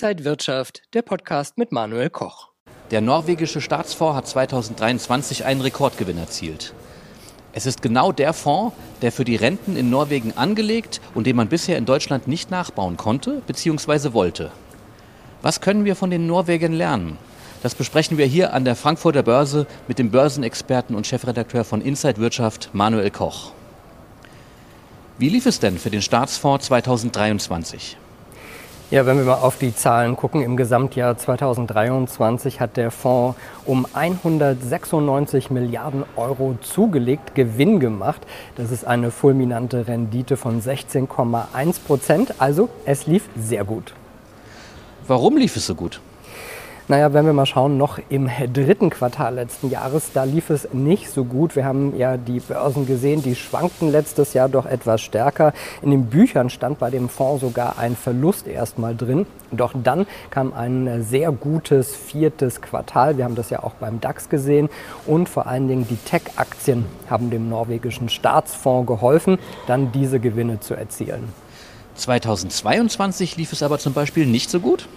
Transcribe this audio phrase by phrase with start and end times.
[0.00, 2.50] Inside Wirtschaft, der Podcast mit Manuel Koch.
[2.92, 6.72] Der norwegische Staatsfonds hat 2023 einen Rekordgewinn erzielt.
[7.52, 11.48] Es ist genau der Fonds, der für die Renten in Norwegen angelegt und den man
[11.48, 14.12] bisher in Deutschland nicht nachbauen konnte bzw.
[14.12, 14.52] wollte.
[15.42, 17.18] Was können wir von den Norwegern lernen?
[17.64, 22.18] Das besprechen wir hier an der Frankfurter Börse mit dem Börsenexperten und Chefredakteur von Inside
[22.18, 23.50] Wirtschaft, Manuel Koch.
[25.18, 27.96] Wie lief es denn für den Staatsfonds 2023?
[28.90, 33.86] Ja, wenn wir mal auf die Zahlen gucken, im Gesamtjahr 2023 hat der Fonds um
[33.92, 38.22] 196 Milliarden Euro zugelegt, Gewinn gemacht.
[38.56, 42.34] Das ist eine fulminante Rendite von 16,1 Prozent.
[42.38, 43.92] Also es lief sehr gut.
[45.06, 46.00] Warum lief es so gut?
[46.90, 51.10] Naja, wenn wir mal schauen, noch im dritten Quartal letzten Jahres, da lief es nicht
[51.10, 51.54] so gut.
[51.54, 55.52] Wir haben ja die Börsen gesehen, die schwankten letztes Jahr doch etwas stärker.
[55.82, 59.26] In den Büchern stand bei dem Fonds sogar ein Verlust erstmal drin.
[59.52, 63.18] Doch dann kam ein sehr gutes viertes Quartal.
[63.18, 64.70] Wir haben das ja auch beim DAX gesehen.
[65.04, 70.72] Und vor allen Dingen die Tech-Aktien haben dem norwegischen Staatsfonds geholfen, dann diese Gewinne zu
[70.72, 71.34] erzielen.
[71.96, 74.88] 2022 lief es aber zum Beispiel nicht so gut?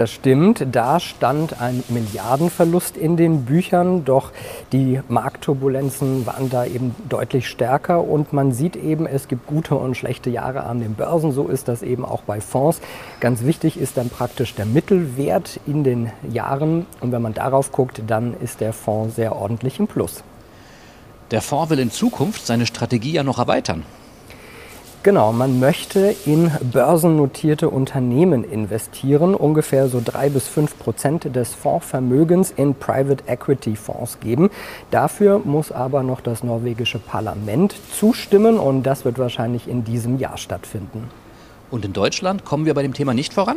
[0.00, 4.30] Das stimmt, da stand ein Milliardenverlust in den Büchern, doch
[4.72, 9.98] die Marktturbulenzen waren da eben deutlich stärker und man sieht eben, es gibt gute und
[9.98, 12.80] schlechte Jahre an den Börsen, so ist das eben auch bei Fonds.
[13.20, 18.00] Ganz wichtig ist dann praktisch der Mittelwert in den Jahren und wenn man darauf guckt,
[18.06, 20.24] dann ist der Fonds sehr ordentlich im Plus.
[21.30, 23.84] Der Fonds will in Zukunft seine Strategie ja noch erweitern.
[25.02, 32.52] Genau, man möchte in börsennotierte Unternehmen investieren, ungefähr so drei bis fünf Prozent des Fondsvermögens
[32.54, 34.50] in Private Equity Fonds geben.
[34.90, 40.36] Dafür muss aber noch das norwegische Parlament zustimmen und das wird wahrscheinlich in diesem Jahr
[40.36, 41.08] stattfinden.
[41.70, 43.56] Und in Deutschland kommen wir bei dem Thema nicht voran?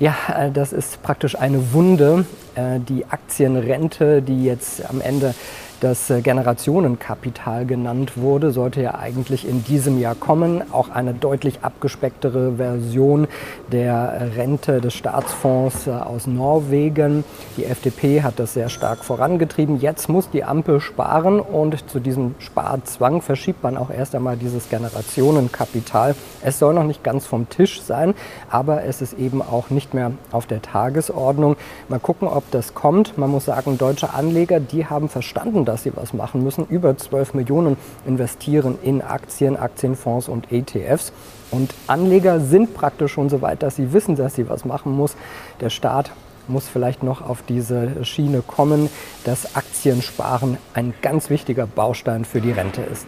[0.00, 2.26] Ja, äh, das ist praktisch eine Wunde.
[2.56, 5.34] Äh, die Aktienrente, die jetzt am Ende
[5.82, 10.62] das äh, Generationenkapital genannt wurde, sollte ja eigentlich in diesem Jahr kommen.
[10.72, 13.26] Auch eine deutlich abgespecktere Version
[13.72, 17.24] der Rente des Staatsfonds äh, aus Norwegen.
[17.56, 19.80] Die FDP hat das sehr stark vorangetrieben.
[19.80, 24.68] Jetzt muss die Ampel sparen und zu diesem Sparzwang verschiebt man auch erst einmal dieses
[24.68, 26.14] Generationenkapital.
[26.42, 28.14] Es soll noch nicht ganz vom Tisch sein,
[28.48, 31.56] aber es ist eben auch nicht mehr auf der Tagesordnung.
[31.88, 33.18] Mal gucken, ob das kommt.
[33.18, 36.66] Man muss sagen, deutsche Anleger, die haben verstanden, dass sie was machen müssen.
[36.68, 41.12] Über 12 Millionen investieren in Aktien, Aktienfonds und ETFs.
[41.50, 45.16] Und Anleger sind praktisch schon so weit, dass sie wissen, dass sie was machen muss.
[45.60, 46.10] Der Staat
[46.46, 48.90] muss vielleicht noch auf diese Schiene kommen,
[49.24, 53.06] dass Aktiensparen ein ganz wichtiger Baustein für die Rente ist.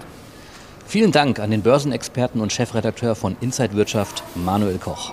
[0.86, 5.12] Vielen Dank an den Börsenexperten und Chefredakteur von Inside Wirtschaft, Manuel Koch.